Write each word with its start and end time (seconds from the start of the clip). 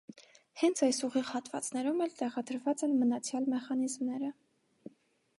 Հենց 0.59 0.79
այս 0.85 1.01
ուղիղ 1.07 1.27
հատվածներում 1.33 2.01
էլ 2.05 2.15
տեղադրված 2.21 2.83
են 2.87 2.95
մնացյալ 3.01 3.45
մեխանիզմները։ 3.55 4.31